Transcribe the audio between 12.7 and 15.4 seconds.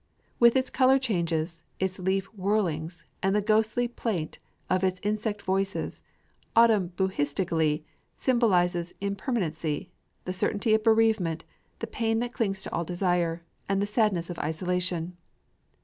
all desire, and the sadness of isolation.